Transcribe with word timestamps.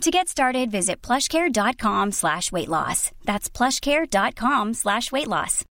To 0.00 0.10
get 0.10 0.28
started, 0.28 0.70
visit 0.70 1.00
plushcare.com 1.00 2.12
slash 2.12 2.52
weight 2.52 2.68
loss. 2.68 3.10
That's 3.24 3.48
plushcare.com 3.48 4.74
slash 4.74 5.10
weight 5.10 5.28
loss. 5.28 5.64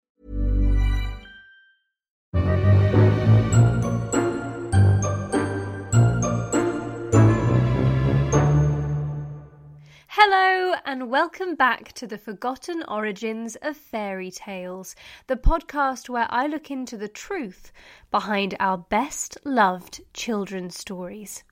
Hello, 10.08 10.74
and 10.84 11.10
welcome 11.10 11.54
back 11.54 11.92
to 11.94 12.06
the 12.06 12.18
Forgotten 12.18 12.84
Origins 12.86 13.56
of 13.56 13.76
Fairy 13.76 14.30
Tales, 14.30 14.94
the 15.26 15.36
podcast 15.36 16.08
where 16.08 16.26
I 16.30 16.46
look 16.46 16.70
into 16.70 16.96
the 16.96 17.08
truth 17.08 17.72
behind 18.10 18.54
our 18.60 18.78
best 18.78 19.36
loved 19.44 20.00
children's 20.14 20.78
stories. 20.78 21.42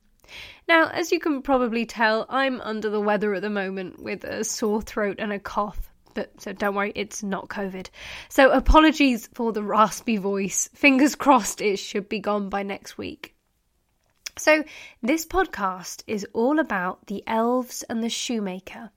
Now, 0.67 0.89
as 0.89 1.11
you 1.11 1.19
can 1.19 1.41
probably 1.41 1.85
tell, 1.85 2.25
I'm 2.29 2.61
under 2.61 2.89
the 2.89 3.01
weather 3.01 3.33
at 3.33 3.41
the 3.41 3.49
moment 3.49 4.01
with 4.01 4.23
a 4.23 4.43
sore 4.43 4.81
throat 4.81 5.17
and 5.19 5.33
a 5.33 5.39
cough. 5.39 5.91
But 6.13 6.41
so 6.41 6.53
don't 6.53 6.75
worry, 6.75 6.91
it's 6.95 7.23
not 7.23 7.47
COVID. 7.47 7.89
So 8.29 8.51
apologies 8.51 9.29
for 9.33 9.51
the 9.51 9.63
raspy 9.63 10.17
voice. 10.17 10.69
Fingers 10.73 11.15
crossed 11.15 11.61
it 11.61 11.77
should 11.77 12.09
be 12.09 12.19
gone 12.19 12.49
by 12.49 12.63
next 12.63 12.97
week. 12.97 13.35
So, 14.37 14.63
this 15.01 15.25
podcast 15.25 16.03
is 16.07 16.25
all 16.33 16.59
about 16.59 17.07
the 17.07 17.23
elves 17.27 17.83
and 17.89 18.01
the 18.03 18.09
shoemaker. 18.09 18.91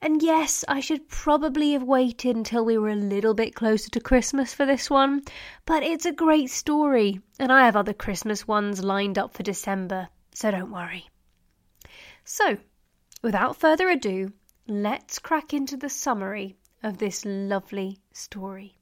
And 0.00 0.22
yes, 0.22 0.64
I 0.68 0.80
should 0.80 1.08
probably 1.08 1.72
have 1.72 1.82
waited 1.82 2.36
until 2.36 2.64
we 2.64 2.78
were 2.78 2.90
a 2.90 2.96
little 2.96 3.34
bit 3.34 3.54
closer 3.54 3.90
to 3.90 4.00
Christmas 4.00 4.54
for 4.54 4.66
this 4.66 4.90
one, 4.90 5.22
but 5.64 5.82
it's 5.82 6.06
a 6.06 6.12
great 6.12 6.50
story, 6.50 7.20
and 7.38 7.50
I 7.50 7.64
have 7.64 7.76
other 7.76 7.94
Christmas 7.94 8.46
ones 8.46 8.84
lined 8.84 9.18
up 9.18 9.34
for 9.34 9.42
December, 9.42 10.08
so 10.36 10.50
don't 10.50 10.70
worry. 10.70 11.08
So, 12.22 12.58
without 13.22 13.56
further 13.56 13.88
ado, 13.88 14.34
let's 14.68 15.18
crack 15.18 15.54
into 15.54 15.78
the 15.78 15.88
summary 15.88 16.58
of 16.82 16.98
this 16.98 17.24
lovely 17.24 18.00
story. 18.12 18.76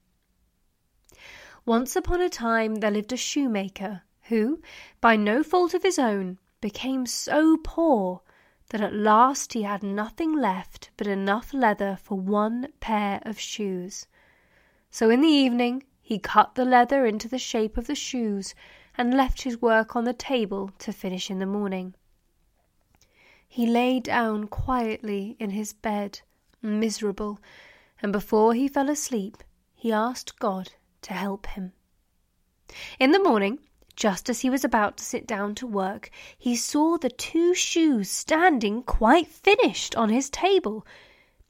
Once 1.64 1.94
upon 1.94 2.20
a 2.20 2.28
time 2.28 2.74
there 2.74 2.90
lived 2.90 3.12
a 3.12 3.16
shoemaker 3.16 4.02
who, 4.22 4.60
by 5.00 5.14
no 5.14 5.44
fault 5.44 5.74
of 5.74 5.84
his 5.84 5.96
own, 5.96 6.40
became 6.60 7.06
so 7.06 7.56
poor 7.62 8.22
that 8.70 8.80
at 8.80 8.92
last 8.92 9.52
he 9.52 9.62
had 9.62 9.84
nothing 9.84 10.32
left 10.32 10.90
but 10.96 11.06
enough 11.06 11.54
leather 11.54 11.96
for 12.02 12.18
one 12.18 12.66
pair 12.80 13.20
of 13.22 13.38
shoes. 13.38 14.08
So 14.90 15.08
in 15.08 15.20
the 15.20 15.28
evening 15.28 15.84
he 16.02 16.18
cut 16.18 16.56
the 16.56 16.64
leather 16.64 17.06
into 17.06 17.28
the 17.28 17.38
shape 17.38 17.76
of 17.76 17.86
the 17.86 17.94
shoes 17.94 18.56
and 18.96 19.14
left 19.14 19.42
his 19.42 19.60
work 19.60 19.96
on 19.96 20.04
the 20.04 20.12
table 20.12 20.70
to 20.78 20.92
finish 20.92 21.30
in 21.30 21.38
the 21.38 21.46
morning. 21.46 21.94
He 23.48 23.66
lay 23.66 24.00
down 24.00 24.48
quietly 24.48 25.36
in 25.38 25.50
his 25.50 25.72
bed, 25.72 26.20
miserable, 26.60 27.38
and 28.02 28.12
before 28.12 28.54
he 28.54 28.68
fell 28.68 28.90
asleep 28.90 29.44
he 29.74 29.92
asked 29.92 30.38
God 30.38 30.72
to 31.02 31.12
help 31.12 31.46
him. 31.46 31.72
In 32.98 33.10
the 33.10 33.22
morning 33.22 33.58
just 33.96 34.28
as 34.28 34.40
he 34.40 34.50
was 34.50 34.64
about 34.64 34.96
to 34.96 35.04
sit 35.04 35.26
down 35.26 35.54
to 35.54 35.66
work, 35.66 36.10
he 36.36 36.56
saw 36.56 36.98
the 36.98 37.10
two 37.10 37.54
shoes 37.54 38.10
standing 38.10 38.82
quite 38.82 39.28
finished 39.28 39.94
on 39.94 40.08
his 40.08 40.28
table. 40.30 40.84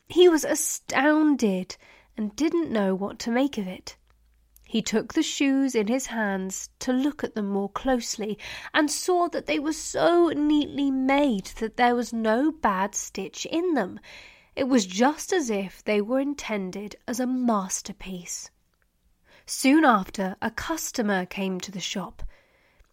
He 0.09 0.29
was 0.29 0.45
astounded 0.45 1.77
and 2.17 2.37
didn't 2.37 2.71
know 2.71 2.95
what 2.95 3.19
to 3.21 3.31
make 3.31 3.57
of 3.57 3.67
it. 3.67 3.97
He 4.75 4.83
took 4.83 5.15
the 5.15 5.23
shoes 5.23 5.77
in 5.77 5.87
his 5.87 6.07
hands 6.07 6.69
to 6.81 6.93
look 6.93 7.23
at 7.23 7.37
them 7.37 7.47
more 7.47 7.69
closely 7.69 8.37
and 8.75 8.91
saw 8.91 9.29
that 9.29 9.47
they 9.47 9.61
were 9.61 9.73
so 9.73 10.31
neatly 10.31 10.91
made 10.91 11.47
that 11.61 11.77
there 11.77 11.95
was 11.95 12.13
no 12.13 12.51
bad 12.51 12.97
stitch 12.97 13.47
in 13.47 13.75
them. 13.75 14.01
It 14.57 14.65
was 14.65 14.85
just 14.85 15.33
as 15.33 15.49
if 15.49 15.85
they 15.85 16.01
were 16.01 16.19
intended 16.19 16.97
as 17.07 17.21
a 17.21 17.25
masterpiece. 17.25 18.51
Soon 19.47 19.85
after, 19.85 20.35
a 20.43 20.51
customer 20.51 21.25
came 21.25 21.61
to 21.61 21.71
the 21.71 21.79
shop 21.79 22.25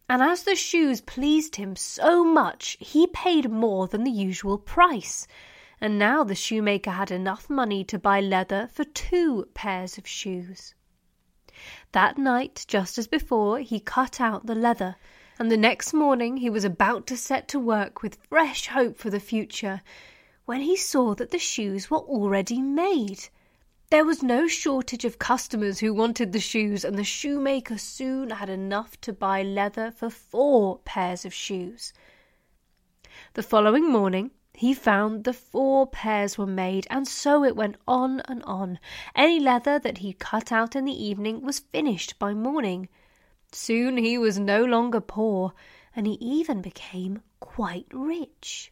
and 0.07 0.21
as 0.21 0.43
the 0.43 0.55
shoes 0.55 1.01
pleased 1.01 1.55
him 1.55 1.75
so 1.75 2.23
much, 2.23 2.77
he 2.79 3.07
paid 3.07 3.49
more 3.49 3.87
than 3.87 4.03
the 4.03 4.11
usual 4.11 4.59
price. 4.59 5.25
And 5.79 5.97
now 5.97 6.23
the 6.23 6.35
shoemaker 6.35 6.91
had 6.91 7.09
enough 7.09 7.49
money 7.49 7.83
to 7.85 7.97
buy 7.97 8.21
leather 8.21 8.69
for 8.71 8.83
two 8.83 9.49
pairs 9.55 9.97
of 9.97 10.07
shoes. 10.07 10.75
That 11.91 12.17
night, 12.17 12.65
just 12.67 12.97
as 12.97 13.07
before, 13.07 13.59
he 13.59 13.79
cut 13.79 14.19
out 14.19 14.45
the 14.45 14.55
leather, 14.55 14.95
and 15.37 15.51
the 15.51 15.57
next 15.57 15.93
morning 15.93 16.37
he 16.37 16.49
was 16.49 16.63
about 16.63 17.07
to 17.07 17.17
set 17.17 17.47
to 17.49 17.59
work 17.59 18.01
with 18.01 18.17
fresh 18.29 18.67
hope 18.67 18.97
for 18.97 19.09
the 19.09 19.19
future, 19.19 19.81
when 20.45 20.61
he 20.61 20.75
saw 20.75 21.13
that 21.15 21.31
the 21.31 21.39
shoes 21.39 21.89
were 21.89 21.99
already 21.99 22.61
made. 22.61 23.29
There 23.89 24.05
was 24.05 24.23
no 24.23 24.47
shortage 24.47 25.03
of 25.05 25.19
customers 25.19 25.79
who 25.79 25.93
wanted 25.93 26.31
the 26.31 26.39
shoes, 26.39 26.85
and 26.85 26.97
the 26.97 27.03
shoemaker 27.03 27.77
soon 27.77 28.29
had 28.29 28.49
enough 28.49 28.99
to 29.01 29.11
buy 29.11 29.43
leather 29.43 29.91
for 29.91 30.09
four 30.09 30.79
pairs 30.79 31.25
of 31.25 31.33
shoes. 31.33 31.91
The 33.33 33.43
following 33.43 33.91
morning 33.91 34.31
he 34.61 34.75
found 34.75 35.23
the 35.23 35.33
four 35.33 35.87
pairs 35.87 36.37
were 36.37 36.45
made, 36.45 36.85
and 36.91 37.07
so 37.07 37.43
it 37.43 37.55
went 37.55 37.75
on 37.87 38.19
and 38.25 38.43
on. 38.43 38.77
Any 39.15 39.39
leather 39.39 39.79
that 39.79 39.97
he 39.97 40.13
cut 40.13 40.51
out 40.51 40.75
in 40.75 40.85
the 40.85 41.03
evening 41.03 41.41
was 41.41 41.61
finished 41.61 42.19
by 42.19 42.35
morning. 42.35 42.87
Soon 43.51 43.97
he 43.97 44.19
was 44.19 44.37
no 44.37 44.63
longer 44.63 45.01
poor, 45.01 45.53
and 45.95 46.05
he 46.05 46.13
even 46.21 46.61
became 46.61 47.23
quite 47.39 47.87
rich. 47.91 48.71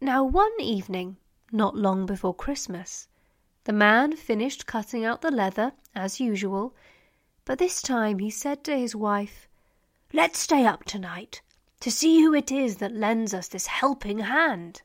Now, 0.00 0.22
one 0.22 0.54
evening, 0.60 1.16
not 1.50 1.74
long 1.74 2.06
before 2.06 2.32
Christmas, 2.32 3.08
the 3.64 3.72
man 3.72 4.14
finished 4.14 4.66
cutting 4.66 5.04
out 5.04 5.22
the 5.22 5.32
leather, 5.32 5.72
as 5.96 6.20
usual, 6.20 6.76
but 7.44 7.58
this 7.58 7.82
time 7.82 8.20
he 8.20 8.30
said 8.30 8.62
to 8.62 8.78
his 8.78 8.94
wife, 8.94 9.48
Let's 10.12 10.38
stay 10.38 10.64
up 10.64 10.84
tonight 10.84 11.42
to 11.82 11.90
see 11.90 12.22
who 12.22 12.32
it 12.32 12.52
is 12.52 12.76
that 12.76 12.94
lends 12.94 13.34
us 13.34 13.48
this 13.48 13.66
helping 13.66 14.20
hand. 14.20 14.82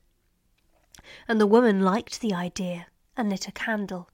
And 1.27 1.39
the 1.39 1.45
woman 1.45 1.81
liked 1.81 2.21
the 2.21 2.33
idea 2.33 2.87
and 3.15 3.29
lit 3.29 3.47
a 3.47 3.51
candle. 3.51 4.09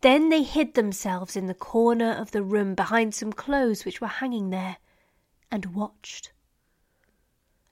Then 0.00 0.30
they 0.30 0.44
hid 0.44 0.72
themselves 0.72 1.36
in 1.36 1.46
the 1.46 1.52
corner 1.52 2.12
of 2.12 2.30
the 2.30 2.42
room 2.42 2.74
behind 2.74 3.14
some 3.14 3.34
clothes 3.34 3.84
which 3.84 4.00
were 4.00 4.06
hanging 4.06 4.48
there 4.48 4.78
and 5.50 5.74
watched. 5.74 6.32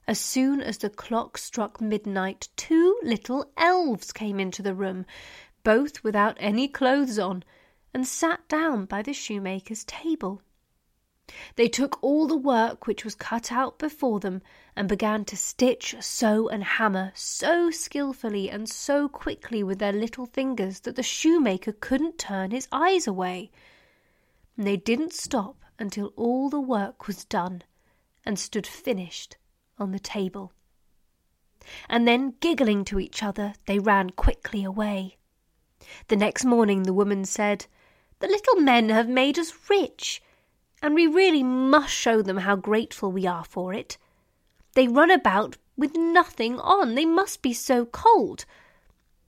As 0.07 0.19
soon 0.19 0.61
as 0.61 0.77
the 0.77 0.91
clock 0.91 1.39
struck 1.39 1.81
midnight, 1.81 2.49
two 2.55 2.99
little 3.01 3.51
elves 3.57 4.11
came 4.11 4.39
into 4.39 4.61
the 4.61 4.75
room 4.75 5.07
both 5.63 6.03
without 6.03 6.37
any 6.39 6.67
clothes 6.67 7.17
on, 7.17 7.43
and 7.95 8.07
sat 8.07 8.47
down 8.47 8.85
by 8.85 9.01
the 9.01 9.11
shoemaker's 9.11 9.83
table. 9.85 10.43
They 11.57 11.67
took 11.67 12.01
all 12.01 12.25
the 12.25 12.37
work 12.37 12.87
which 12.87 13.03
was 13.03 13.13
cut 13.13 13.51
out 13.51 13.77
before 13.77 14.21
them, 14.21 14.41
and 14.77 14.87
began 14.87 15.25
to 15.25 15.35
stitch, 15.35 15.93
sew, 15.99 16.47
and 16.47 16.63
hammer 16.63 17.11
so 17.15 17.69
skilfully 17.69 18.49
and 18.49 18.69
so 18.69 19.09
quickly 19.09 19.61
with 19.61 19.79
their 19.79 19.91
little 19.91 20.25
fingers 20.25 20.79
that 20.81 20.95
the 20.95 21.03
shoemaker 21.03 21.73
couldn't 21.73 22.17
turn 22.17 22.51
his 22.51 22.69
eyes 22.71 23.07
away. 23.07 23.51
And 24.55 24.65
they 24.65 24.77
didn't 24.77 25.11
stop 25.11 25.57
until 25.77 26.13
all 26.15 26.49
the 26.49 26.61
work 26.61 27.07
was 27.07 27.25
done 27.25 27.63
and 28.25 28.39
stood 28.39 28.65
finished 28.65 29.35
on 29.77 29.91
the 29.91 29.99
table. 29.99 30.53
And 31.89 32.07
then, 32.07 32.35
giggling 32.39 32.85
to 32.85 32.99
each 32.99 33.21
other, 33.21 33.55
they 33.65 33.79
ran 33.79 34.11
quickly 34.11 34.63
away. 34.63 35.17
The 36.07 36.15
next 36.15 36.45
morning 36.45 36.83
the 36.83 36.93
woman 36.93 37.25
said, 37.25 37.65
The 38.19 38.27
little 38.27 38.61
men 38.61 38.87
have 38.89 39.09
made 39.09 39.37
us 39.37 39.53
rich, 39.69 40.21
and 40.81 40.93
we 40.93 41.07
really 41.07 41.43
must 41.43 41.93
show 41.93 42.21
them 42.21 42.37
how 42.37 42.55
grateful 42.55 43.11
we 43.11 43.25
are 43.25 43.45
for 43.45 43.73
it. 43.73 43.97
They 44.73 44.87
run 44.87 45.11
about 45.11 45.57
with 45.75 45.95
nothing 45.95 46.59
on, 46.59 46.95
they 46.95 47.05
must 47.05 47.41
be 47.41 47.53
so 47.53 47.85
cold. 47.85 48.45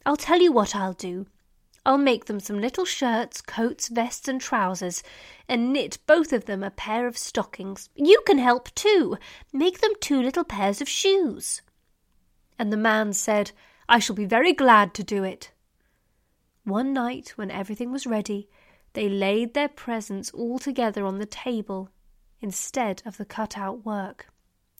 I'll 0.06 0.18
tell 0.18 0.42
you 0.42 0.52
what 0.52 0.76
I'll 0.76 0.94
do. 0.94 1.28
I'll 1.86 1.98
make 1.98 2.26
them 2.26 2.40
some 2.40 2.60
little 2.60 2.86
shirts, 2.86 3.42
coats, 3.42 3.88
vests, 3.88 4.28
and 4.28 4.40
trousers, 4.40 5.02
and 5.48 5.72
knit 5.72 5.98
both 6.06 6.34
of 6.34 6.46
them 6.46 6.64
a 6.64 6.72
pair 6.72 7.08
of 7.08 7.18
stockings. 7.18 7.90
You 7.96 8.22
can 8.26 8.38
help 8.38 8.74
too. 8.76 9.18
Make 9.54 9.80
them 9.80 9.94
two 10.00 10.22
little 10.22 10.44
pairs 10.44 10.82
of 10.82 10.90
shoes. 10.90 11.62
And 12.58 12.72
the 12.72 12.78
man 12.78 13.14
said, 13.14 13.52
I 13.88 14.00
shall 14.00 14.16
be 14.16 14.26
very 14.26 14.54
glad 14.54 14.94
to 14.96 15.04
do 15.04 15.24
it. 15.24 15.52
One 16.64 16.94
night, 16.94 17.30
when 17.36 17.50
everything 17.50 17.92
was 17.92 18.06
ready, 18.06 18.50
they 18.94 19.08
laid 19.08 19.54
their 19.54 19.68
presents 19.68 20.32
all 20.32 20.60
together 20.60 21.06
on 21.06 21.20
the 21.20 21.26
table 21.26 21.90
instead 22.42 23.02
of 23.06 23.18
the 23.18 23.26
cut 23.26 23.58
out 23.58 23.86
work, 23.86 24.28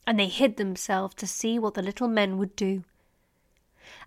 and 0.08 0.20
they 0.20 0.28
hid 0.28 0.58
themselves 0.58 1.16
to 1.16 1.28
see 1.28 1.60
what 1.60 1.74
the 1.74 1.82
little 1.82 2.08
men 2.08 2.38
would 2.38 2.56
do. 2.56 2.84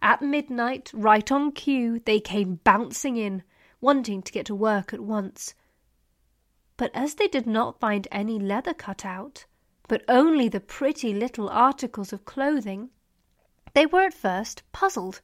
At 0.00 0.22
midnight, 0.22 0.90
right 0.94 1.30
on 1.30 1.52
cue, 1.52 2.00
they 2.00 2.20
came 2.20 2.60
bouncing 2.64 3.16
in, 3.16 3.42
wanting 3.80 4.22
to 4.22 4.32
get 4.32 4.46
to 4.46 4.54
work 4.54 4.92
at 4.92 5.00
once. 5.00 5.54
But 6.76 6.90
as 6.94 7.14
they 7.14 7.28
did 7.28 7.46
not 7.46 7.80
find 7.80 8.08
any 8.10 8.38
leather 8.38 8.74
cut 8.74 9.04
out, 9.04 9.44
but 9.88 10.04
only 10.08 10.48
the 10.48 10.60
pretty 10.60 11.12
little 11.12 11.48
articles 11.48 12.12
of 12.12 12.24
clothing, 12.24 12.90
they 13.74 13.86
were 13.86 14.02
at 14.02 14.14
first 14.14 14.62
puzzled, 14.72 15.20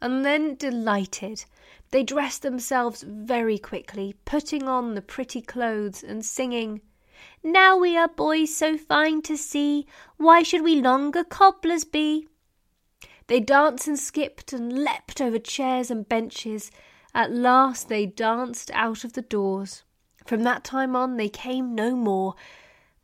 and 0.00 0.24
then 0.24 0.54
delighted. 0.54 1.44
They 1.90 2.02
dressed 2.02 2.42
themselves 2.42 3.02
very 3.02 3.58
quickly, 3.58 4.14
putting 4.24 4.68
on 4.68 4.94
the 4.94 5.02
pretty 5.02 5.40
clothes 5.40 6.02
and 6.02 6.24
singing, 6.24 6.80
Now 7.42 7.76
we 7.76 7.96
are 7.96 8.08
boys 8.08 8.54
so 8.54 8.76
fine 8.76 9.22
to 9.22 9.36
see, 9.36 9.86
why 10.16 10.42
should 10.42 10.62
we 10.62 10.80
longer 10.80 11.24
cobblers 11.24 11.84
be? 11.84 12.28
They 13.28 13.40
danced 13.40 13.88
and 13.88 13.98
skipped 13.98 14.52
and 14.52 14.84
leapt 14.84 15.20
over 15.20 15.38
chairs 15.38 15.90
and 15.90 16.08
benches. 16.08 16.70
At 17.14 17.32
last 17.32 17.88
they 17.88 18.06
danced 18.06 18.70
out 18.72 19.02
of 19.02 19.14
the 19.14 19.22
doors. 19.22 19.82
From 20.26 20.42
that 20.42 20.64
time 20.64 20.94
on 20.94 21.16
they 21.16 21.28
came 21.28 21.74
no 21.74 21.96
more, 21.96 22.34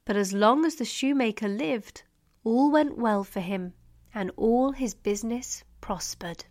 but 0.05 0.17
as 0.17 0.33
long 0.33 0.65
as 0.65 0.77
the 0.77 0.85
shoemaker 0.85 1.49
lived, 1.49 2.03
all 2.45 2.71
went 2.71 2.99
well 2.99 3.25
for 3.25 3.41
him, 3.41 3.75
and 4.13 4.31
all 4.37 4.73
his 4.73 4.95
business 4.95 5.63
prospered. 5.81 6.45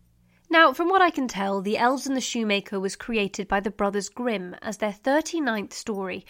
Now, 0.52 0.74
from 0.74 0.90
what 0.90 1.02
I 1.02 1.12
can 1.12 1.30
tell, 1.30 1.62
The 1.62 1.78
Elves 1.78 2.06
and 2.06 2.18
the 2.18 2.20
Shoemaker 2.20 2.78
was 2.78 2.98
created 2.98 3.48
by 3.48 3.62
the 3.62 3.72
brothers 3.72 4.10
Grimm 4.10 4.54
as 4.62 4.80
their 4.80 4.92
39th 4.92 5.72
story. 5.72 6.26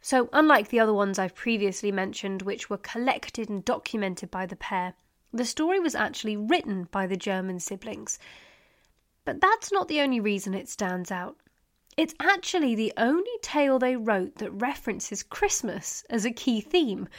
So, 0.00 0.30
unlike 0.32 0.68
the 0.68 0.80
other 0.80 0.94
ones 0.94 1.18
I've 1.18 1.34
previously 1.34 1.92
mentioned, 1.92 2.40
which 2.40 2.70
were 2.70 2.78
collected 2.78 3.50
and 3.50 3.62
documented 3.62 4.30
by 4.30 4.46
the 4.46 4.56
pair, 4.56 4.94
the 5.30 5.44
story 5.44 5.78
was 5.78 5.94
actually 5.94 6.38
written 6.38 6.88
by 6.90 7.06
the 7.06 7.18
German 7.18 7.60
siblings. 7.60 8.18
But 9.26 9.42
that's 9.42 9.70
not 9.70 9.88
the 9.88 10.00
only 10.00 10.20
reason 10.20 10.54
it 10.54 10.70
stands 10.70 11.10
out. 11.10 11.36
It's 11.98 12.14
actually 12.18 12.74
the 12.76 12.94
only 12.96 13.38
tale 13.42 13.78
they 13.78 13.94
wrote 13.94 14.36
that 14.36 14.52
references 14.52 15.22
Christmas 15.22 16.02
as 16.08 16.24
a 16.24 16.30
key 16.30 16.62
theme, 16.62 17.10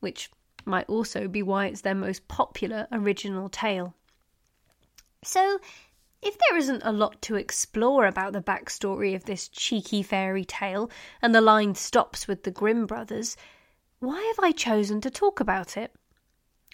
which 0.00 0.28
might 0.64 0.88
also 0.88 1.28
be 1.28 1.44
why 1.44 1.66
it's 1.66 1.82
their 1.82 1.94
most 1.94 2.26
popular 2.26 2.88
original 2.90 3.48
tale. 3.48 3.94
So, 5.22 5.60
if 6.22 6.36
there 6.38 6.58
isn't 6.58 6.82
a 6.84 6.92
lot 6.92 7.20
to 7.22 7.36
explore 7.36 8.06
about 8.06 8.32
the 8.32 8.42
backstory 8.42 9.14
of 9.14 9.24
this 9.24 9.48
cheeky 9.48 10.02
fairy 10.02 10.44
tale, 10.44 10.90
and 11.22 11.34
the 11.34 11.40
line 11.40 11.74
stops 11.74 12.28
with 12.28 12.42
the 12.42 12.50
Grimm 12.50 12.86
brothers, 12.86 13.36
why 14.00 14.20
have 14.22 14.44
I 14.44 14.52
chosen 14.52 15.00
to 15.02 15.10
talk 15.10 15.40
about 15.40 15.76
it? 15.76 15.94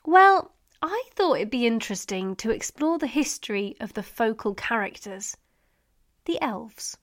Well, 0.05 0.53
I 0.83 1.05
thought 1.15 1.37
it'd 1.37 1.51
be 1.51 1.67
interesting 1.67 2.37
to 2.37 2.51
explore 2.51 2.99
the 2.99 3.07
history 3.07 3.77
of 3.81 3.95
the 3.95 4.03
focal 4.03 4.55
characters, 4.55 5.37
the 6.25 6.41
elves. 6.41 6.97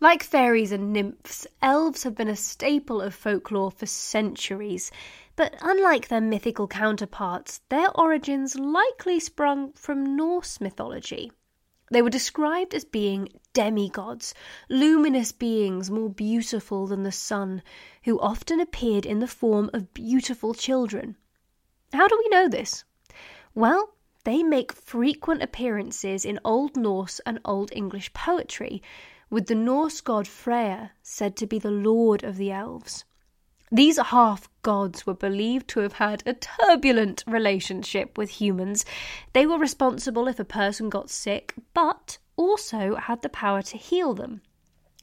Like 0.00 0.22
fairies 0.22 0.72
and 0.72 0.92
nymphs, 0.92 1.46
elves 1.60 2.04
have 2.04 2.14
been 2.14 2.28
a 2.28 2.36
staple 2.36 3.00
of 3.00 3.14
folklore 3.14 3.70
for 3.70 3.86
centuries, 3.86 4.90
but 5.38 5.54
unlike 5.62 6.08
their 6.08 6.20
mythical 6.20 6.66
counterparts, 6.66 7.60
their 7.68 7.96
origins 7.96 8.58
likely 8.58 9.20
sprung 9.20 9.72
from 9.74 10.16
Norse 10.16 10.60
mythology. 10.60 11.30
They 11.92 12.02
were 12.02 12.10
described 12.10 12.74
as 12.74 12.84
being 12.84 13.28
demigods, 13.52 14.34
luminous 14.68 15.30
beings 15.30 15.92
more 15.92 16.10
beautiful 16.10 16.88
than 16.88 17.04
the 17.04 17.12
sun, 17.12 17.62
who 18.02 18.18
often 18.18 18.58
appeared 18.58 19.06
in 19.06 19.20
the 19.20 19.28
form 19.28 19.70
of 19.72 19.94
beautiful 19.94 20.54
children. 20.54 21.16
How 21.92 22.08
do 22.08 22.18
we 22.18 22.28
know 22.30 22.48
this? 22.48 22.82
Well, 23.54 23.94
they 24.24 24.42
make 24.42 24.72
frequent 24.72 25.40
appearances 25.40 26.24
in 26.24 26.40
Old 26.44 26.76
Norse 26.76 27.20
and 27.20 27.38
Old 27.44 27.70
English 27.72 28.12
poetry, 28.12 28.82
with 29.30 29.46
the 29.46 29.54
Norse 29.54 30.00
god 30.00 30.26
Freyr 30.26 30.90
said 31.00 31.36
to 31.36 31.46
be 31.46 31.60
the 31.60 31.70
lord 31.70 32.24
of 32.24 32.38
the 32.38 32.50
elves. 32.50 33.04
These 33.70 33.98
half 33.98 34.48
gods 34.62 35.06
were 35.06 35.14
believed 35.14 35.68
to 35.68 35.80
have 35.80 35.94
had 35.94 36.22
a 36.24 36.32
turbulent 36.32 37.22
relationship 37.26 38.16
with 38.16 38.30
humans. 38.30 38.84
They 39.34 39.46
were 39.46 39.58
responsible 39.58 40.26
if 40.26 40.40
a 40.40 40.44
person 40.44 40.88
got 40.88 41.10
sick, 41.10 41.54
but 41.74 42.18
also 42.36 42.96
had 42.96 43.22
the 43.22 43.28
power 43.28 43.62
to 43.62 43.76
heal 43.76 44.14
them, 44.14 44.40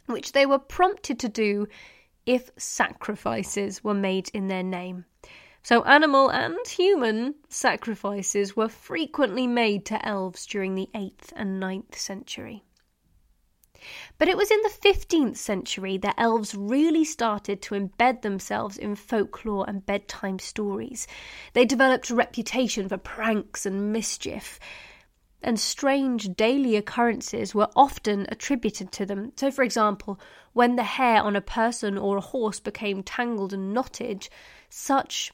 which 0.08 0.32
they 0.32 0.46
were 0.46 0.60
prompted 0.60 1.20
to 1.20 1.30
do 1.30 1.68
if 2.26 2.50
sacrifices 2.58 3.84
were 3.84 3.94
made 3.94 4.30
in 4.34 4.48
their 4.48 4.64
name. 4.64 5.06
So, 5.62 5.84
animal 5.84 6.30
and 6.30 6.68
human 6.68 7.36
sacrifices 7.50 8.56
were 8.56 8.70
frequently 8.70 9.48
made 9.48 9.86
to 9.86 10.04
elves 10.06 10.46
during 10.46 10.76
the 10.76 10.90
8th 10.94 11.34
and 11.36 11.60
ninth 11.60 11.98
century. 11.98 12.65
But 14.18 14.30
it 14.30 14.38
was 14.38 14.50
in 14.50 14.62
the 14.62 14.70
15th 14.70 15.38
century 15.38 15.98
that 15.98 16.16
elves 16.18 16.56
really 16.56 17.04
started 17.04 17.62
to 17.64 17.76
embed 17.76 18.22
themselves 18.22 18.78
in 18.78 18.96
folklore 18.96 19.66
and 19.68 19.86
bedtime 19.86 20.40
stories. 20.40 21.06
They 21.54 21.66
developed 21.66 22.10
a 22.10 22.16
reputation 22.16 22.88
for 22.88 22.98
pranks 22.98 23.66
and 23.66 23.92
mischief, 23.92 24.60
and 25.42 25.60
strange 25.60 26.34
daily 26.36 26.76
occurrences 26.76 27.54
were 27.54 27.70
often 27.76 28.26
attributed 28.30 28.92
to 28.94 29.06
them. 29.06 29.34
So, 29.36 29.52
for 29.52 29.64
example, 29.64 30.20
when 30.54 30.76
the 30.76 30.84
hair 30.84 31.22
on 31.22 31.36
a 31.36 31.42
person 31.42 31.98
or 31.98 32.18
a 32.18 32.22
horse 32.22 32.60
became 32.60 33.04
tangled 33.04 33.54
and 33.54 33.74
knotted, 33.74 34.30
such 34.70 35.34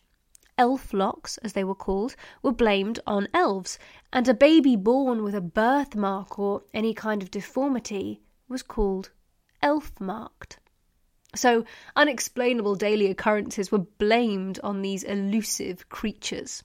elf 0.57 0.91
locks, 0.91 1.37
as 1.37 1.53
they 1.53 1.63
were 1.63 1.75
called, 1.75 2.15
were 2.41 2.51
blamed 2.51 2.99
on 3.07 3.27
elves, 3.33 3.79
and 4.11 4.27
a 4.27 4.33
baby 4.33 4.75
born 4.75 5.23
with 5.23 5.35
a 5.35 5.41
birthmark 5.41 6.37
or 6.37 6.63
any 6.73 6.93
kind 6.93 7.21
of 7.21 7.31
deformity 7.31 8.21
was 8.51 8.61
called 8.61 9.09
elf 9.61 9.99
marked. 9.99 10.59
So, 11.33 11.63
unexplainable 11.95 12.75
daily 12.75 13.07
occurrences 13.07 13.71
were 13.71 13.79
blamed 13.79 14.59
on 14.63 14.81
these 14.81 15.03
elusive 15.03 15.87
creatures. 15.87 16.63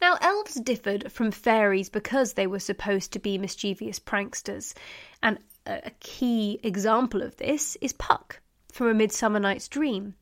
Now, 0.00 0.18
elves 0.20 0.54
differed 0.54 1.10
from 1.12 1.30
fairies 1.30 1.88
because 1.88 2.32
they 2.32 2.46
were 2.46 2.58
supposed 2.58 3.12
to 3.12 3.18
be 3.18 3.38
mischievous 3.38 3.98
pranksters, 4.00 4.74
and 5.22 5.38
a 5.64 5.92
key 6.00 6.60
example 6.62 7.22
of 7.22 7.36
this 7.36 7.76
is 7.80 7.92
Puck 7.94 8.40
from 8.70 8.88
A 8.88 8.94
Midsummer 8.94 9.40
Night's 9.40 9.68
Dream. 9.68 10.16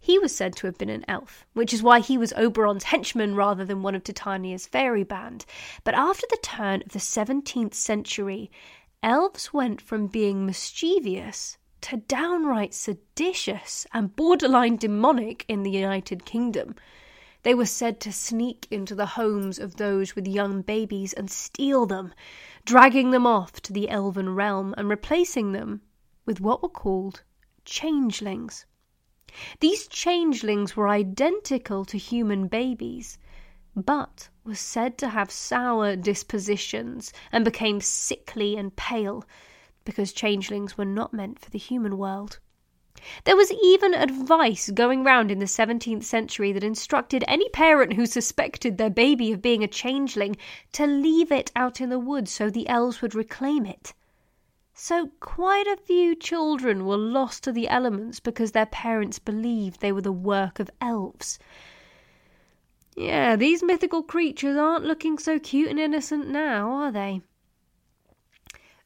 He 0.00 0.18
was 0.18 0.34
said 0.34 0.56
to 0.56 0.66
have 0.66 0.78
been 0.78 0.88
an 0.88 1.04
elf, 1.06 1.44
which 1.52 1.74
is 1.74 1.82
why 1.82 2.00
he 2.00 2.16
was 2.16 2.32
Oberon's 2.32 2.84
henchman 2.84 3.34
rather 3.36 3.64
than 3.66 3.82
one 3.82 3.94
of 3.94 4.02
Titania's 4.02 4.66
fairy 4.66 5.04
band. 5.04 5.44
But 5.84 5.94
after 5.94 6.26
the 6.30 6.38
turn 6.42 6.82
of 6.82 6.92
the 6.92 6.98
17th 6.98 7.74
century, 7.74 8.50
elves 9.02 9.52
went 9.52 9.80
from 9.80 10.06
being 10.06 10.44
mischievous 10.44 11.56
to 11.80 11.96
downright 11.96 12.74
seditious 12.74 13.86
and 13.94 14.14
borderline 14.14 14.76
demonic 14.76 15.44
in 15.48 15.62
the 15.62 15.70
United 15.70 16.26
Kingdom. 16.26 16.74
They 17.42 17.54
were 17.54 17.64
said 17.64 18.00
to 18.00 18.12
sneak 18.12 18.68
into 18.70 18.94
the 18.94 19.06
homes 19.16 19.58
of 19.58 19.76
those 19.76 20.14
with 20.14 20.28
young 20.28 20.60
babies 20.60 21.14
and 21.14 21.30
steal 21.30 21.86
them, 21.86 22.12
dragging 22.66 23.10
them 23.10 23.26
off 23.26 23.62
to 23.62 23.72
the 23.72 23.88
elven 23.88 24.34
realm 24.34 24.74
and 24.76 24.90
replacing 24.90 25.52
them 25.52 25.80
with 26.26 26.38
what 26.38 26.62
were 26.62 26.68
called 26.68 27.22
changelings. 27.64 28.66
These 29.60 29.88
changelings 29.88 30.76
were 30.76 30.88
identical 30.88 31.86
to 31.86 31.96
human 31.96 32.48
babies, 32.48 33.16
but 33.76 34.28
was 34.42 34.58
said 34.58 34.98
to 34.98 35.08
have 35.10 35.30
sour 35.30 35.94
dispositions 35.94 37.12
and 37.30 37.44
became 37.44 37.80
sickly 37.80 38.56
and 38.56 38.74
pale 38.74 39.24
because 39.84 40.12
changelings 40.12 40.76
were 40.76 40.84
not 40.84 41.12
meant 41.12 41.38
for 41.38 41.50
the 41.50 41.58
human 41.58 41.96
world. 41.96 42.40
There 43.24 43.36
was 43.36 43.52
even 43.52 43.94
advice 43.94 44.68
going 44.70 45.04
round 45.04 45.30
in 45.30 45.38
the 45.38 45.46
17th 45.46 46.04
century 46.04 46.52
that 46.52 46.64
instructed 46.64 47.24
any 47.26 47.48
parent 47.48 47.92
who 47.92 48.04
suspected 48.06 48.76
their 48.76 48.90
baby 48.90 49.32
of 49.32 49.40
being 49.40 49.64
a 49.64 49.68
changeling 49.68 50.36
to 50.72 50.86
leave 50.86 51.30
it 51.32 51.50
out 51.54 51.80
in 51.80 51.88
the 51.88 51.98
woods 51.98 52.30
so 52.30 52.50
the 52.50 52.68
elves 52.68 53.00
would 53.00 53.14
reclaim 53.14 53.64
it. 53.64 53.94
So, 54.74 55.12
quite 55.20 55.66
a 55.66 55.76
few 55.76 56.14
children 56.14 56.84
were 56.84 56.96
lost 56.96 57.44
to 57.44 57.52
the 57.52 57.68
elements 57.68 58.20
because 58.20 58.52
their 58.52 58.66
parents 58.66 59.18
believed 59.18 59.80
they 59.80 59.92
were 59.92 60.02
the 60.02 60.10
work 60.10 60.58
of 60.58 60.70
elves. 60.80 61.38
Yeah, 62.96 63.36
these 63.36 63.62
mythical 63.62 64.02
creatures 64.02 64.56
aren't 64.56 64.84
looking 64.84 65.18
so 65.18 65.38
cute 65.38 65.70
and 65.70 65.78
innocent 65.78 66.28
now, 66.28 66.70
are 66.70 66.92
they? 66.92 67.22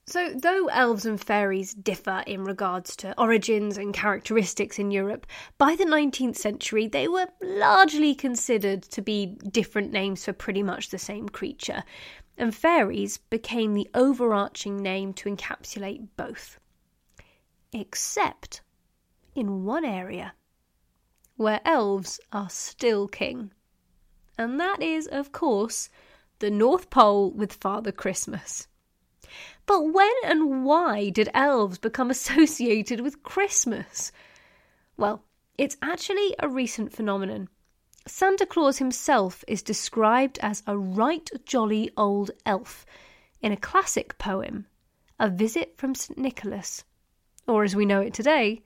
So, 0.06 0.34
though 0.34 0.66
elves 0.66 1.06
and 1.06 1.18
fairies 1.18 1.72
differ 1.72 2.22
in 2.26 2.44
regards 2.44 2.94
to 2.96 3.18
origins 3.18 3.78
and 3.78 3.94
characteristics 3.94 4.78
in 4.78 4.90
Europe, 4.90 5.26
by 5.56 5.74
the 5.76 5.86
19th 5.86 6.36
century 6.36 6.86
they 6.86 7.08
were 7.08 7.28
largely 7.40 8.14
considered 8.14 8.82
to 8.82 9.00
be 9.00 9.38
different 9.50 9.92
names 9.92 10.22
for 10.26 10.34
pretty 10.34 10.62
much 10.62 10.90
the 10.90 10.98
same 10.98 11.28
creature. 11.30 11.84
and 12.36 12.54
fairies 12.54 13.16
became 13.16 13.72
the 13.72 13.88
overarching 13.94 14.76
name 14.76 15.14
to 15.14 15.30
encapsulate 15.34 16.08
both. 16.16 16.58
Except 17.72 18.60
in 19.34 19.64
one 19.64 19.86
area, 19.86 20.34
where 21.36 21.62
elves 21.64 22.20
are 22.30 22.50
still 22.50 23.08
king. 23.08 23.53
And 24.36 24.58
that 24.60 24.82
is, 24.82 25.06
of 25.06 25.32
course, 25.32 25.88
the 26.40 26.50
North 26.50 26.90
Pole 26.90 27.30
with 27.30 27.52
Father 27.52 27.92
Christmas. 27.92 28.66
But 29.66 29.92
when 29.92 30.12
and 30.24 30.64
why 30.64 31.10
did 31.10 31.30
elves 31.32 31.78
become 31.78 32.10
associated 32.16 33.00
with 33.00 33.22
Christmas? 33.22 34.12
Well, 34.96 35.24
it's 35.56 35.76
actually 35.80 36.34
a 36.38 36.48
recent 36.48 36.92
phenomenon. 36.92 37.48
Santa 38.06 38.44
Claus 38.44 38.78
himself 38.78 39.44
is 39.48 39.62
described 39.62 40.38
as 40.42 40.62
a 40.66 40.76
right 40.76 41.30
jolly 41.46 41.90
old 41.96 42.30
elf 42.44 42.84
in 43.40 43.52
a 43.52 43.56
classic 43.56 44.18
poem, 44.18 44.66
A 45.18 45.30
Visit 45.30 45.78
from 45.78 45.94
St. 45.94 46.18
Nicholas, 46.18 46.84
or 47.46 47.64
as 47.64 47.74
we 47.74 47.86
know 47.86 48.00
it 48.00 48.12
today, 48.12 48.62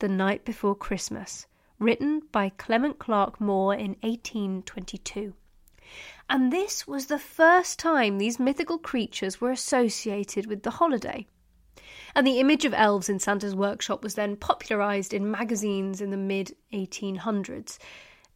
The 0.00 0.08
Night 0.08 0.44
Before 0.44 0.74
Christmas, 0.74 1.46
written 1.80 2.20
by 2.30 2.50
Clement 2.50 2.98
Clarke 2.98 3.40
Moore 3.40 3.74
in 3.74 3.96
1822. 4.02 5.34
And 6.28 6.52
this 6.52 6.86
was 6.86 7.06
the 7.06 7.18
first 7.18 7.78
time 7.78 8.18
these 8.18 8.38
mythical 8.38 8.78
creatures 8.78 9.40
were 9.40 9.50
associated 9.50 10.46
with 10.46 10.62
the 10.62 10.70
holiday. 10.70 11.26
And 12.14 12.26
the 12.26 12.38
image 12.38 12.64
of 12.64 12.74
elves 12.74 13.08
in 13.08 13.18
Santa's 13.18 13.54
workshop 13.54 14.02
was 14.02 14.14
then 14.14 14.36
popularised 14.36 15.14
in 15.14 15.30
magazines 15.30 16.00
in 16.00 16.10
the 16.10 16.16
mid 16.16 16.54
1800s. 16.72 17.78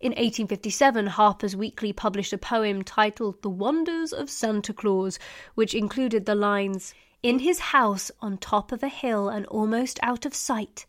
In 0.00 0.10
1857, 0.10 1.06
Harper's 1.06 1.54
Weekly 1.54 1.92
published 1.92 2.32
a 2.32 2.38
poem 2.38 2.82
titled 2.82 3.42
The 3.42 3.50
Wonders 3.50 4.12
of 4.12 4.28
Santa 4.28 4.72
Claus, 4.72 5.18
which 5.54 5.74
included 5.74 6.26
the 6.26 6.34
lines 6.34 6.94
In 7.22 7.38
his 7.38 7.58
house 7.58 8.10
on 8.20 8.38
top 8.38 8.72
of 8.72 8.82
a 8.82 8.88
hill 8.88 9.28
and 9.28 9.46
almost 9.46 10.00
out 10.02 10.26
of 10.26 10.34
sight, 10.34 10.86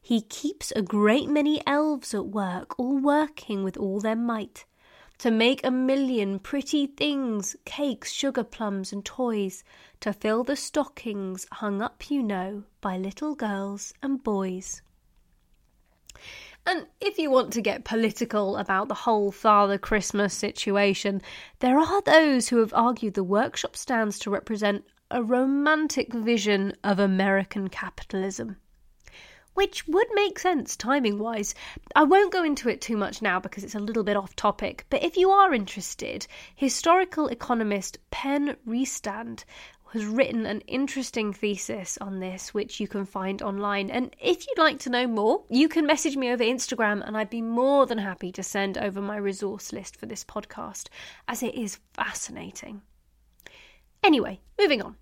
he 0.00 0.20
keeps 0.20 0.70
a 0.72 0.82
great 0.82 1.28
many 1.28 1.60
elves 1.66 2.14
at 2.14 2.26
work, 2.26 2.78
all 2.78 2.98
working 2.98 3.64
with 3.64 3.76
all 3.76 4.00
their 4.00 4.16
might 4.16 4.64
to 5.18 5.30
make 5.32 5.66
a 5.66 5.70
million 5.70 6.38
pretty 6.38 6.86
things, 6.86 7.56
cakes, 7.64 8.12
sugar 8.12 8.44
plums, 8.44 8.92
and 8.92 9.04
toys, 9.04 9.64
to 10.00 10.12
fill 10.12 10.44
the 10.44 10.54
stockings 10.54 11.44
hung 11.52 11.82
up, 11.82 12.08
you 12.08 12.22
know, 12.22 12.62
by 12.80 12.96
little 12.96 13.34
girls 13.34 13.92
and 14.00 14.22
boys. 14.22 14.80
And 16.64 16.86
if 17.00 17.18
you 17.18 17.30
want 17.30 17.52
to 17.54 17.60
get 17.60 17.84
political 17.84 18.56
about 18.56 18.88
the 18.88 18.94
whole 18.94 19.32
Father 19.32 19.78
Christmas 19.78 20.34
situation, 20.34 21.20
there 21.58 21.78
are 21.78 22.02
those 22.02 22.48
who 22.48 22.58
have 22.58 22.74
argued 22.74 23.14
the 23.14 23.24
workshop 23.24 23.74
stands 23.76 24.20
to 24.20 24.30
represent 24.30 24.84
a 25.10 25.22
romantic 25.22 26.12
vision 26.12 26.74
of 26.84 27.00
American 27.00 27.68
capitalism 27.68 28.56
which 29.58 29.88
would 29.88 30.06
make 30.14 30.38
sense 30.38 30.76
timing 30.76 31.18
wise. 31.18 31.52
I 31.96 32.04
won't 32.04 32.32
go 32.32 32.44
into 32.44 32.68
it 32.68 32.80
too 32.80 32.96
much 32.96 33.20
now 33.20 33.40
because 33.40 33.64
it's 33.64 33.74
a 33.74 33.80
little 33.80 34.04
bit 34.04 34.16
off 34.16 34.36
topic, 34.36 34.86
but 34.88 35.02
if 35.02 35.16
you 35.16 35.32
are 35.32 35.52
interested, 35.52 36.28
historical 36.54 37.26
economist 37.26 37.98
Penn 38.12 38.56
Restad 38.68 39.42
has 39.92 40.04
written 40.04 40.46
an 40.46 40.60
interesting 40.68 41.32
thesis 41.32 41.98
on 42.00 42.20
this, 42.20 42.54
which 42.54 42.78
you 42.78 42.86
can 42.86 43.04
find 43.04 43.42
online. 43.42 43.90
And 43.90 44.14
if 44.20 44.46
you'd 44.46 44.62
like 44.62 44.78
to 44.80 44.90
know 44.90 45.08
more, 45.08 45.42
you 45.48 45.68
can 45.68 45.86
message 45.86 46.16
me 46.16 46.30
over 46.30 46.44
Instagram, 46.44 47.04
and 47.04 47.16
I'd 47.16 47.28
be 47.28 47.42
more 47.42 47.84
than 47.84 47.98
happy 47.98 48.30
to 48.30 48.44
send 48.44 48.78
over 48.78 49.00
my 49.00 49.16
resource 49.16 49.72
list 49.72 49.96
for 49.96 50.06
this 50.06 50.24
podcast, 50.24 50.86
as 51.26 51.42
it 51.42 51.56
is 51.56 51.80
fascinating. 51.94 52.82
Anyway, 54.04 54.38
moving 54.56 54.82
on. 54.82 54.94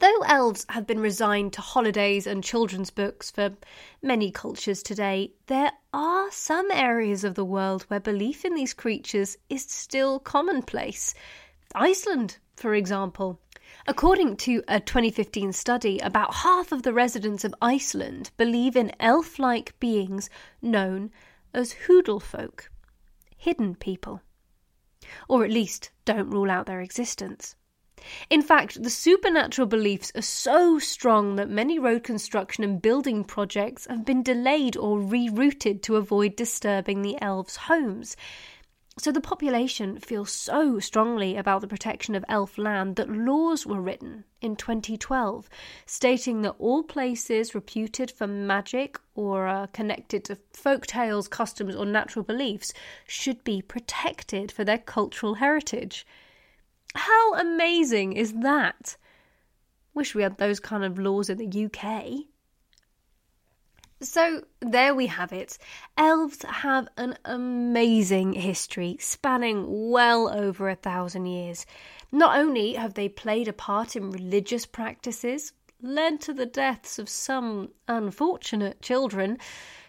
Though 0.00 0.20
elves 0.26 0.66
have 0.68 0.86
been 0.86 1.00
resigned 1.00 1.54
to 1.54 1.62
holidays 1.62 2.26
and 2.26 2.44
children's 2.44 2.90
books 2.90 3.30
for 3.30 3.56
many 4.02 4.30
cultures 4.30 4.82
today, 4.82 5.32
there 5.46 5.72
are 5.94 6.30
some 6.30 6.70
areas 6.70 7.24
of 7.24 7.34
the 7.34 7.44
world 7.44 7.84
where 7.84 7.98
belief 7.98 8.44
in 8.44 8.54
these 8.54 8.74
creatures 8.74 9.38
is 9.48 9.62
still 9.62 10.20
commonplace. 10.20 11.14
Iceland, 11.74 12.36
for 12.54 12.74
example. 12.74 13.40
According 13.86 14.36
to 14.38 14.62
a 14.68 14.78
2015 14.78 15.54
study, 15.54 15.98
about 16.00 16.34
half 16.34 16.70
of 16.70 16.82
the 16.82 16.92
residents 16.92 17.42
of 17.42 17.54
Iceland 17.62 18.30
believe 18.36 18.76
in 18.76 18.92
elf 19.00 19.38
like 19.38 19.78
beings 19.80 20.28
known 20.60 21.10
as 21.54 21.74
Huldufólk, 21.86 22.68
hidden 23.38 23.74
people. 23.74 24.20
Or 25.28 25.46
at 25.46 25.50
least 25.50 25.92
don't 26.04 26.28
rule 26.28 26.50
out 26.50 26.66
their 26.66 26.82
existence. 26.82 27.56
In 28.30 28.42
fact, 28.42 28.82
the 28.82 28.90
supernatural 28.90 29.66
beliefs 29.66 30.12
are 30.14 30.22
so 30.22 30.78
strong 30.78 31.36
that 31.36 31.48
many 31.48 31.78
road 31.78 32.04
construction 32.04 32.64
and 32.64 32.80
building 32.80 33.24
projects 33.24 33.86
have 33.86 34.04
been 34.04 34.22
delayed 34.22 34.76
or 34.76 34.98
rerouted 34.98 35.82
to 35.82 35.96
avoid 35.96 36.36
disturbing 36.36 37.02
the 37.02 37.20
elves' 37.20 37.56
homes. 37.56 38.16
So 38.98 39.12
the 39.12 39.20
population 39.20 40.00
feels 40.00 40.32
so 40.32 40.80
strongly 40.80 41.36
about 41.36 41.60
the 41.60 41.68
protection 41.68 42.16
of 42.16 42.24
elf 42.28 42.58
land 42.58 42.96
that 42.96 43.08
laws 43.08 43.64
were 43.64 43.80
written 43.80 44.24
in 44.40 44.56
2012 44.56 45.48
stating 45.86 46.42
that 46.42 46.56
all 46.58 46.82
places 46.82 47.54
reputed 47.54 48.10
for 48.10 48.26
magic 48.26 48.98
or 49.14 49.46
uh, 49.46 49.68
connected 49.68 50.24
to 50.24 50.38
folk 50.52 50.84
tales, 50.84 51.28
customs, 51.28 51.76
or 51.76 51.86
natural 51.86 52.24
beliefs 52.24 52.72
should 53.06 53.44
be 53.44 53.62
protected 53.62 54.50
for 54.50 54.64
their 54.64 54.78
cultural 54.78 55.34
heritage. 55.34 56.04
How 56.94 57.34
amazing 57.34 58.14
is 58.14 58.32
that? 58.34 58.96
Wish 59.94 60.14
we 60.14 60.22
had 60.22 60.38
those 60.38 60.60
kind 60.60 60.84
of 60.84 60.98
laws 60.98 61.28
in 61.28 61.38
the 61.38 61.64
UK. 61.66 62.26
So 64.00 64.44
there 64.60 64.94
we 64.94 65.08
have 65.08 65.32
it. 65.32 65.58
Elves 65.96 66.44
have 66.44 66.88
an 66.96 67.18
amazing 67.24 68.32
history 68.32 68.96
spanning 69.00 69.90
well 69.90 70.28
over 70.28 70.68
a 70.68 70.76
thousand 70.76 71.26
years. 71.26 71.66
Not 72.12 72.38
only 72.38 72.74
have 72.74 72.94
they 72.94 73.08
played 73.08 73.48
a 73.48 73.52
part 73.52 73.96
in 73.96 74.12
religious 74.12 74.66
practices, 74.66 75.52
led 75.82 76.20
to 76.22 76.32
the 76.32 76.46
deaths 76.46 77.00
of 77.00 77.08
some 77.08 77.70
unfortunate 77.88 78.80
children, 78.82 79.38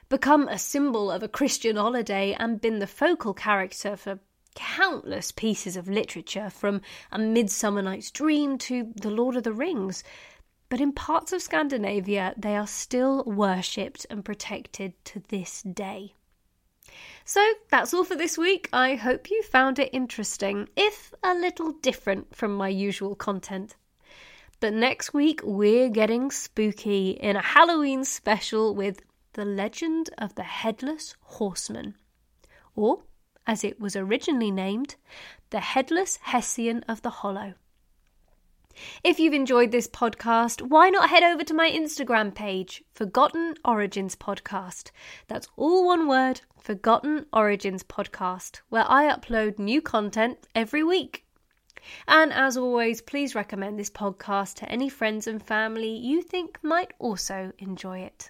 become 0.09 0.47
a 0.47 0.57
symbol 0.57 1.11
of 1.11 1.21
a 1.21 1.27
Christian 1.27 1.75
holiday, 1.75 2.35
and 2.39 2.59
been 2.59 2.79
the 2.79 2.87
focal 2.87 3.35
character 3.35 3.95
for 3.95 4.19
countless 4.59 5.31
pieces 5.31 5.77
of 5.77 5.87
literature, 5.87 6.49
from 6.49 6.81
A 7.11 7.17
Midsummer 7.17 7.81
Night's 7.81 8.11
Dream 8.11 8.57
to 8.59 8.91
The 8.95 9.09
Lord 9.09 9.37
of 9.37 9.43
the 9.43 9.53
Rings. 9.53 10.03
But 10.67 10.81
in 10.81 10.91
parts 10.91 11.31
of 11.31 11.41
Scandinavia, 11.41 12.33
they 12.37 12.55
are 12.55 12.67
still 12.67 13.23
worshipped 13.23 14.05
and 14.09 14.25
protected 14.25 14.93
to 15.05 15.23
this 15.29 15.61
day. 15.61 16.13
So 17.23 17.41
that's 17.69 17.93
all 17.93 18.03
for 18.03 18.15
this 18.15 18.37
week. 18.37 18.67
I 18.73 18.95
hope 18.95 19.31
you 19.31 19.41
found 19.43 19.79
it 19.79 19.89
interesting, 19.93 20.67
if 20.75 21.13
a 21.23 21.33
little 21.33 21.71
different 21.71 22.35
from 22.35 22.53
my 22.53 22.67
usual 22.67 23.15
content. 23.15 23.75
But 24.59 24.73
next 24.73 25.13
week, 25.13 25.39
we're 25.43 25.89
getting 25.89 26.31
spooky 26.31 27.11
in 27.11 27.37
a 27.37 27.41
Halloween 27.41 28.03
special 28.03 28.75
with 28.75 29.01
The 29.33 29.45
Legend 29.45 30.09
of 30.17 30.35
the 30.35 30.43
Headless 30.43 31.15
Horseman. 31.21 31.95
Or 32.75 33.03
as 33.49 33.63
it 33.63 33.79
was 33.79 33.95
originally 33.95 34.51
named, 34.51 34.95
the 35.49 35.59
Headless 35.59 36.19
Hessian 36.21 36.83
of 36.87 37.01
the 37.01 37.09
Hollow. 37.09 37.55
If 39.03 39.19
you've 39.19 39.33
enjoyed 39.33 39.71
this 39.71 39.87
podcast, 39.87 40.61
why 40.61 40.91
not 40.91 41.09
head 41.09 41.23
over 41.23 41.43
to 41.43 41.55
my 41.55 41.67
Instagram 41.67 42.35
page, 42.35 42.83
Forgotten 42.93 43.55
Origins 43.65 44.15
Podcast? 44.15 44.91
That's 45.27 45.47
all 45.57 45.87
one 45.87 46.07
word, 46.07 46.41
Forgotten 46.59 47.25
Origins 47.33 47.81
Podcast, 47.81 48.61
where 48.69 48.85
I 48.87 49.11
upload 49.11 49.57
new 49.57 49.81
content 49.81 50.47
every 50.53 50.83
week. 50.83 51.25
And 52.07 52.31
as 52.31 52.55
always, 52.55 53.01
please 53.01 53.33
recommend 53.33 53.79
this 53.79 53.89
podcast 53.89 54.57
to 54.57 54.71
any 54.71 54.89
friends 54.89 55.25
and 55.25 55.41
family 55.41 55.97
you 55.97 56.21
think 56.21 56.59
might 56.61 56.93
also 56.99 57.51
enjoy 57.57 58.01
it. 58.01 58.29